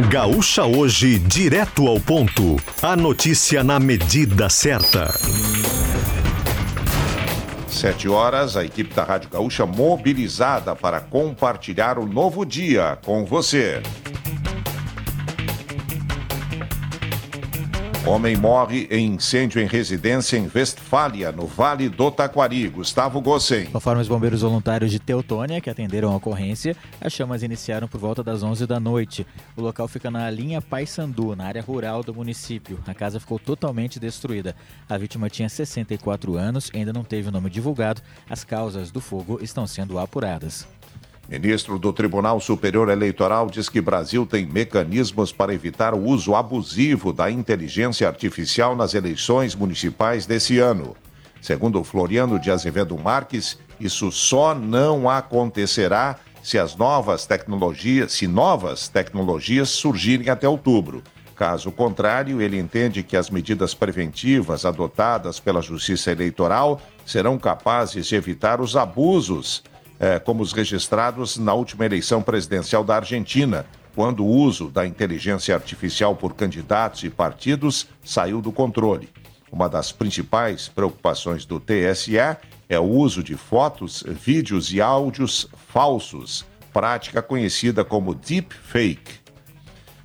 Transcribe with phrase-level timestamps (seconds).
[0.00, 2.56] Gaúcha Hoje, direto ao ponto.
[2.82, 5.14] A notícia na medida certa.
[7.68, 13.80] Sete horas, a equipe da Rádio Gaúcha mobilizada para compartilhar o novo dia com você.
[18.06, 22.68] Homem morre em incêndio em residência em Westfália, no Vale do Taquari.
[22.68, 23.64] Gustavo Gossen.
[23.66, 28.22] Conforme os bombeiros voluntários de Teutônia, que atenderam a ocorrência, as chamas iniciaram por volta
[28.22, 29.26] das 11 da noite.
[29.56, 32.78] O local fica na linha Paysandu, na área rural do município.
[32.86, 34.54] A casa ficou totalmente destruída.
[34.86, 38.02] A vítima tinha 64 anos ainda não teve o nome divulgado.
[38.28, 40.68] As causas do fogo estão sendo apuradas.
[41.28, 47.14] Ministro do Tribunal Superior Eleitoral diz que Brasil tem mecanismos para evitar o uso abusivo
[47.14, 50.94] da inteligência artificial nas eleições municipais desse ano.
[51.40, 58.86] Segundo Floriano de Azevedo Marques, isso só não acontecerá se as novas tecnologias, se novas
[58.86, 61.02] tecnologias surgirem até outubro.
[61.34, 68.14] Caso contrário, ele entende que as medidas preventivas adotadas pela Justiça Eleitoral serão capazes de
[68.14, 69.62] evitar os abusos
[69.98, 73.64] é, como os registrados na última eleição presidencial da Argentina,
[73.94, 79.08] quando o uso da inteligência artificial por candidatos e partidos saiu do controle.
[79.50, 82.16] Uma das principais preocupações do TSE
[82.68, 89.20] é o uso de fotos, vídeos e áudios falsos, prática conhecida como deepfake.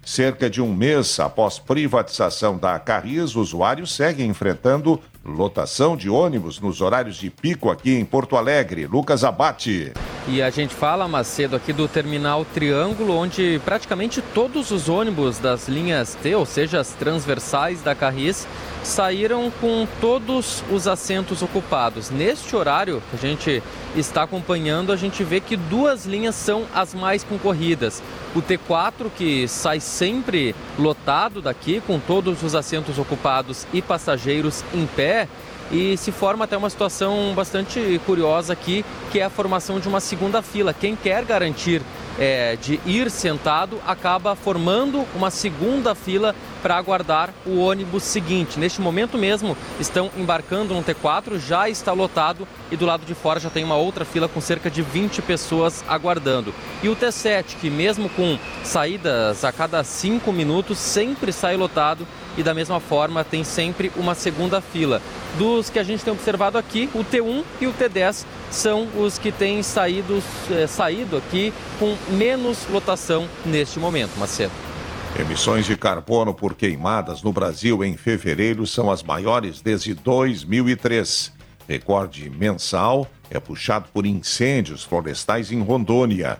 [0.03, 6.81] Cerca de um mês após privatização da Carris, usuários seguem enfrentando lotação de ônibus nos
[6.81, 8.85] horários de pico aqui em Porto Alegre.
[8.87, 9.93] Lucas Abate.
[10.31, 15.67] E a gente fala, Macedo, aqui do terminal Triângulo, onde praticamente todos os ônibus das
[15.67, 18.47] linhas T, ou seja, as transversais da Carris,
[18.83, 22.11] saíram com todos os assentos ocupados.
[22.11, 23.63] Neste horário que a gente
[23.95, 28.03] está acompanhando, a gente vê que duas linhas são as mais concorridas.
[28.35, 34.85] O T4, que sai sempre lotado daqui, com todos os assentos ocupados e passageiros em
[34.85, 35.27] pé,
[35.71, 39.99] e se forma até uma situação bastante curiosa aqui, que é a formação de uma
[39.99, 40.73] segunda fila.
[40.73, 41.81] Quem quer garantir
[42.17, 48.59] é, de ir sentado acaba formando uma segunda fila para aguardar o ônibus seguinte.
[48.59, 53.39] Neste momento mesmo, estão embarcando no T4, já está lotado e do lado de fora
[53.39, 56.53] já tem uma outra fila com cerca de 20 pessoas aguardando.
[56.83, 62.05] E o T7, que mesmo com saídas a cada 5 minutos, sempre sai lotado
[62.37, 65.01] e da mesma forma tem sempre uma segunda fila.
[65.37, 69.31] Dos que a gente tem observado aqui, o T1 e o T10 são os que
[69.31, 70.21] têm saído,
[70.51, 74.68] é, saído aqui com menos lotação neste momento, Macedo.
[75.17, 81.33] Emissões de carbono por queimadas no Brasil em fevereiro são as maiores desde 2003.
[81.67, 86.39] Recorde mensal é puxado por incêndios florestais em Rondônia.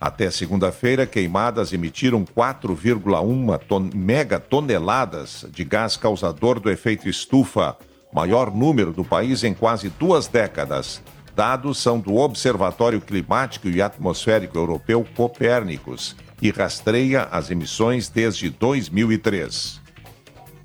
[0.00, 7.76] Até segunda-feira, queimadas emitiram 4,1 ton megatoneladas de gás causador do efeito estufa,
[8.12, 11.02] maior número do país em quase duas décadas.
[11.34, 19.80] Dados são do Observatório Climático e Atmosférico Europeu Copérnicos e rastreia as emissões desde 2003.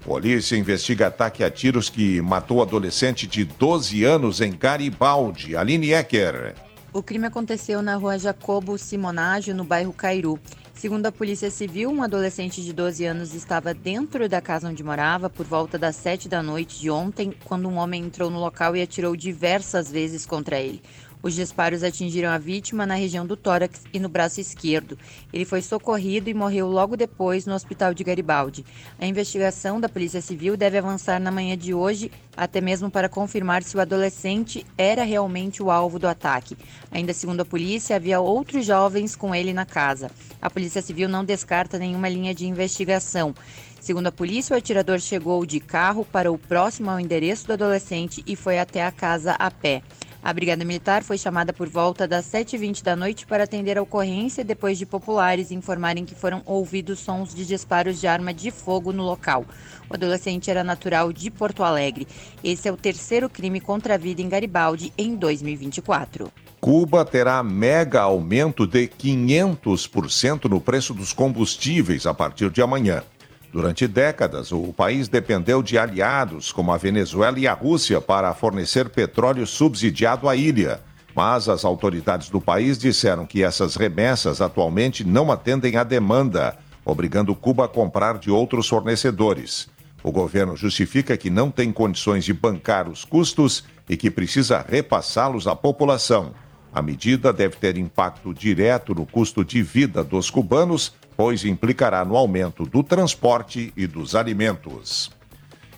[0.05, 5.57] Polícia investiga ataque a tiros que matou adolescente de 12 anos em Garibaldi.
[5.57, 6.53] Aline Ecker.
[6.93, 10.39] O crime aconteceu na rua Jacobo Simonágio, no bairro Cairu.
[10.75, 15.29] Segundo a Polícia Civil, um adolescente de 12 anos estava dentro da casa onde morava
[15.29, 18.81] por volta das 7 da noite de ontem, quando um homem entrou no local e
[18.81, 20.81] atirou diversas vezes contra ele.
[21.25, 24.95] Os disparos atingiram a vítima na região do tórax e no braço esquerdo.
[25.33, 28.63] Ele foi socorrido e morreu logo depois no hospital de Garibaldi.
[28.99, 33.63] A investigação da Polícia Civil deve avançar na manhã de hoje, até mesmo para confirmar
[33.63, 36.55] se o adolescente era realmente o alvo do ataque.
[36.91, 40.11] Ainda segundo a polícia, havia outros jovens com ele na casa.
[40.39, 43.33] A Polícia Civil não descarta nenhuma linha de investigação.
[43.81, 48.23] Segundo a polícia, o atirador chegou de carro para o próximo ao endereço do adolescente
[48.27, 49.81] e foi até a casa a pé.
[50.25, 54.43] A Brigada Militar foi chamada por volta das 7h20 da noite para atender a ocorrência
[54.43, 59.03] depois de populares informarem que foram ouvidos sons de disparos de arma de fogo no
[59.03, 59.45] local.
[59.87, 62.07] O adolescente era natural de Porto Alegre.
[62.43, 66.31] Esse é o terceiro crime contra a vida em Garibaldi em 2024.
[66.59, 73.03] Cuba terá mega aumento de 500% no preço dos combustíveis a partir de amanhã.
[73.51, 78.89] Durante décadas, o país dependeu de aliados como a Venezuela e a Rússia para fornecer
[78.89, 80.81] petróleo subsidiado à ilha.
[81.15, 87.33] Mas as autoridades do país disseram que essas remessas atualmente não atendem à demanda, obrigando
[87.33, 89.69] Cuba a comprar de outros fornecedores.
[90.03, 95.47] O governo justifica que não tem condições de bancar os custos e que precisa repassá-los
[95.47, 96.33] à população.
[96.75, 102.17] A medida deve ter impacto direto no custo de vida dos cubanos, pois implicará no
[102.17, 105.09] aumento do transporte e dos alimentos.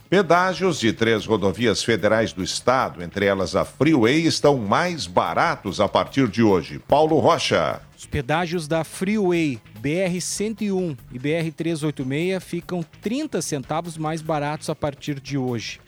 [0.10, 5.88] Pedágios de três rodovias federais do estado, entre elas a Freeway, estão mais baratos a
[5.88, 6.80] partir de hoje.
[6.80, 7.80] Paulo Rocha.
[7.96, 15.38] Os pedágios da Freeway BR-101 e BR-386 ficam 30 centavos mais baratos a partir de
[15.38, 15.80] hoje.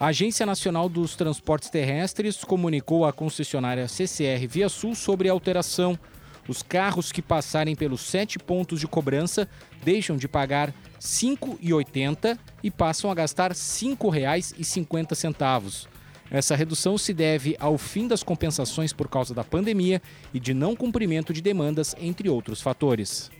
[0.00, 5.98] A Agência Nacional dos Transportes Terrestres comunicou à concessionária CCR Via Sul sobre a alteração.
[6.46, 9.48] Os carros que passarem pelos sete pontos de cobrança
[9.82, 15.88] deixam de pagar R$ 5,80 e passam a gastar R$ 5,50.
[16.30, 20.00] Essa redução se deve ao fim das compensações por causa da pandemia
[20.32, 23.32] e de não cumprimento de demandas, entre outros fatores.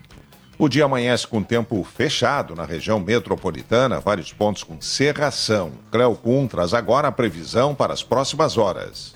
[0.61, 5.71] O dia amanhece com tempo fechado na região metropolitana, vários pontos com cerração.
[5.89, 9.15] Cleocum traz agora a previsão para as próximas horas.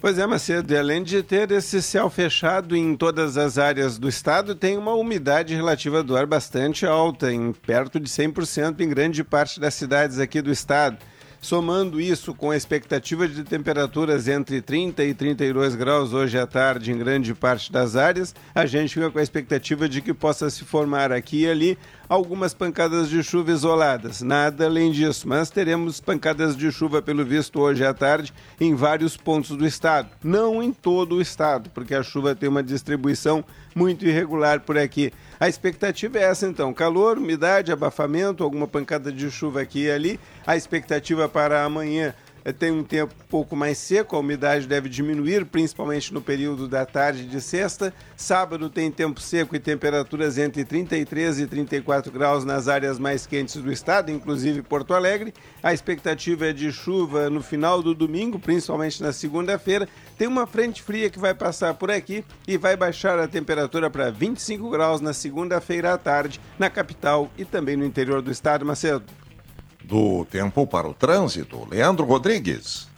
[0.00, 4.08] Pois é, Macedo, e além de ter esse céu fechado em todas as áreas do
[4.08, 9.22] estado, tem uma umidade relativa do ar bastante alta, em perto de 100% em grande
[9.22, 10.96] parte das cidades aqui do estado.
[11.40, 16.92] Somando isso com a expectativa de temperaturas entre 30 e 32 graus hoje à tarde
[16.92, 20.64] em grande parte das áreas, a gente fica com a expectativa de que possa se
[20.64, 21.78] formar aqui e ali
[22.10, 24.20] algumas pancadas de chuva isoladas.
[24.20, 29.16] Nada além disso, mas teremos pancadas de chuva, pelo visto, hoje à tarde em vários
[29.16, 30.10] pontos do estado.
[30.24, 33.44] Não em todo o estado, porque a chuva tem uma distribuição
[33.76, 35.12] muito irregular por aqui.
[35.38, 40.20] A expectativa é essa então: calor, umidade, abafamento, alguma pancada de chuva aqui e ali.
[40.44, 42.12] A expectativa para amanhã
[42.58, 46.86] tem um tempo um pouco mais seco, a umidade deve diminuir, principalmente no período da
[46.86, 47.92] tarde de sexta.
[48.16, 53.56] Sábado tem tempo seco e temperaturas entre 33 e 34 graus nas áreas mais quentes
[53.56, 55.34] do estado, inclusive Porto Alegre.
[55.62, 59.88] A expectativa é de chuva no final do domingo, principalmente na segunda-feira.
[60.16, 64.10] Tem uma frente fria que vai passar por aqui e vai baixar a temperatura para
[64.10, 69.04] 25 graus na segunda-feira à tarde, na capital e também no interior do estado, Macedo
[69.90, 71.66] do tempo para o trânsito.
[71.68, 72.88] Leandro Rodrigues.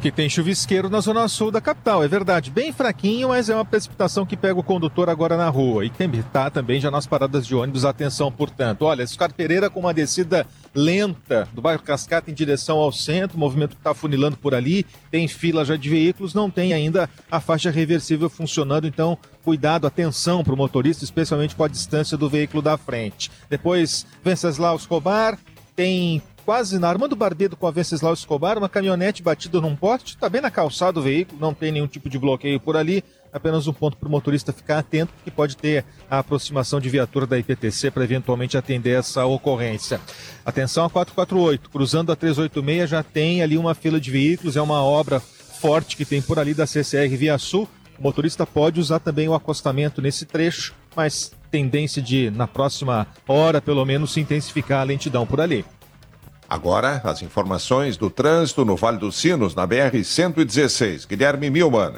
[0.00, 2.50] Que tem chuvisqueiro na zona sul da capital, é verdade.
[2.50, 5.84] Bem fraquinho, mas é uma precipitação que pega o condutor agora na rua.
[5.84, 8.82] E tem tá também já nas paradas de ônibus, atenção, portanto.
[8.82, 13.40] Olha, Escar Pereira com uma descida lenta do bairro Cascata em direção ao centro, o
[13.40, 17.70] movimento está funilando por ali, tem fila já de veículos, não tem ainda a faixa
[17.70, 22.76] reversível funcionando, então cuidado, atenção para o motorista, especialmente com a distância do veículo da
[22.76, 23.30] frente.
[23.48, 25.38] Depois, Venceslau Escobar,
[25.74, 30.28] tem quase na Armando Barbedo com a Venceslau Escobar, uma caminhonete batida num poste, está
[30.28, 33.72] bem na calçada do veículo, não tem nenhum tipo de bloqueio por ali, apenas um
[33.72, 37.90] ponto para o motorista ficar atento, que pode ter a aproximação de viatura da IPTC
[37.90, 40.00] para eventualmente atender essa ocorrência.
[40.44, 44.82] Atenção a 448, cruzando a 386 já tem ali uma fila de veículos, é uma
[44.82, 47.66] obra forte que tem por ali da CCR Via Sul,
[47.98, 53.62] o motorista pode usar também o acostamento nesse trecho, mas tendência de, na próxima hora,
[53.62, 55.64] pelo menos, se intensificar a lentidão por ali.
[56.50, 61.06] Agora, as informações do trânsito no Vale dos Sinos, na BR-116.
[61.06, 61.92] Guilherme Milman.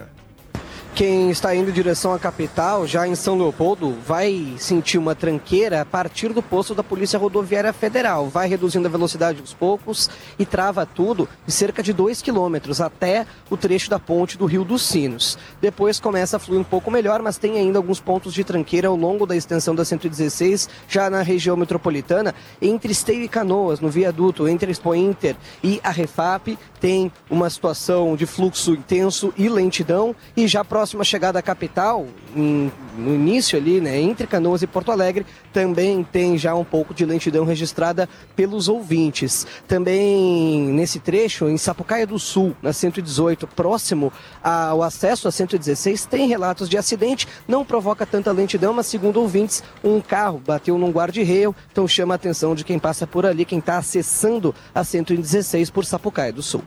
[0.97, 5.83] Quem está indo em direção à capital, já em São Leopoldo, vai sentir uma tranqueira
[5.83, 8.31] a partir do posto da Polícia Rodoviária Federal.
[8.31, 10.09] Vai reduzindo a velocidade aos poucos
[10.39, 14.65] e trava tudo de cerca de 2 quilômetros até o trecho da ponte do Rio
[14.65, 15.37] dos Sinos.
[15.61, 18.97] Depois começa a fluir um pouco melhor, mas tem ainda alguns pontos de tranqueira ao
[18.97, 24.49] longo da extensão da 116, já na região metropolitana, entre Esteio e Canoas, no viaduto
[24.49, 30.49] entre Expo Inter e a Refap, tem uma situação de fluxo intenso e lentidão e
[30.49, 34.93] já próximo próxima chegada à capital, em, no início ali, né, entre Canoas e Porto
[34.93, 39.45] Alegre, também tem já um pouco de lentidão registrada pelos ouvintes.
[39.66, 46.28] Também nesse trecho, em Sapucaia do Sul, na 118, próximo ao acesso a 116, tem
[46.28, 51.52] relatos de acidente, não provoca tanta lentidão, mas segundo ouvintes, um carro bateu num guarda-reio,
[51.73, 55.85] então chama a atenção de quem passa por ali, quem está acessando a 116 por
[55.85, 56.62] Sapucaia do Sul.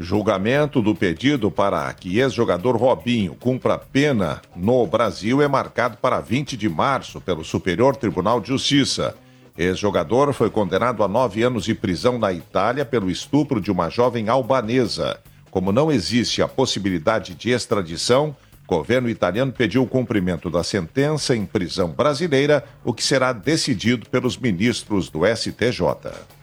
[0.00, 6.56] Julgamento do pedido para que ex-jogador Robinho cumpra pena no Brasil é marcado para 20
[6.56, 9.16] de março pelo Superior Tribunal de Justiça.
[9.56, 14.28] Ex-jogador foi condenado a nove anos de prisão na Itália pelo estupro de uma jovem
[14.28, 15.18] albanesa.
[15.50, 21.34] Como não existe a possibilidade de extradição, o governo italiano pediu o cumprimento da sentença
[21.34, 26.37] em prisão brasileira, o que será decidido pelos ministros do STJ.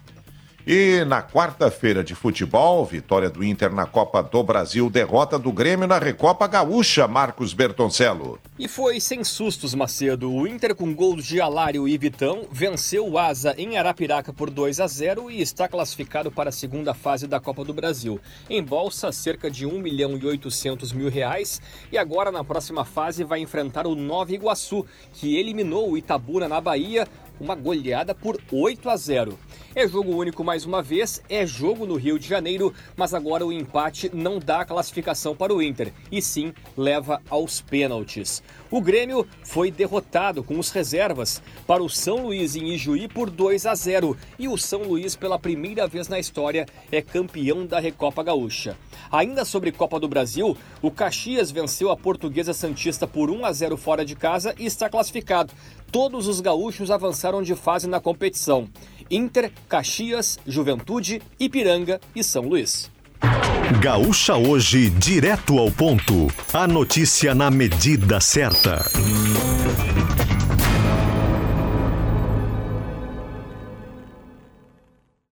[0.67, 5.85] E na quarta-feira de futebol, vitória do Inter na Copa do Brasil, derrota do Grêmio
[5.85, 8.39] na Recopa Gaúcha, Marcos Bertoncello.
[8.57, 10.31] E foi sem sustos, Macedo.
[10.31, 14.79] O Inter, com gols de Alário e Vitão, venceu o Asa em Arapiraca por 2
[14.79, 18.19] a 0 e está classificado para a segunda fase da Copa do Brasil.
[18.49, 21.61] Em bolsa, cerca de 1 milhão e 800 mil reais.
[21.91, 26.59] E agora, na próxima fase, vai enfrentar o Nova Iguaçu, que eliminou o Itabuna na
[26.59, 27.07] Bahia
[27.39, 29.37] uma goleada por 8 a 0.
[29.75, 33.51] É jogo único mais uma vez, é jogo no Rio de Janeiro, mas agora o
[33.51, 38.41] empate não dá a classificação para o Inter, e sim leva aos pênaltis.
[38.71, 43.65] O Grêmio foi derrotado com os reservas para o São Luís em Ijuí por 2
[43.65, 48.23] a 0 e o São Luís pela primeira vez na história é campeão da Recopa
[48.23, 48.77] Gaúcha.
[49.11, 53.77] Ainda sobre Copa do Brasil, o Caxias venceu a Portuguesa Santista por 1 a 0
[53.77, 55.53] fora de casa e está classificado.
[55.95, 58.67] Todos os gaúchos avançaram de fase na competição.
[59.09, 62.91] Inter, Caxias, Juventude, Ipiranga e São Luís.
[63.81, 66.27] Gaúcha hoje, direto ao ponto.
[66.51, 68.83] A notícia na medida certa.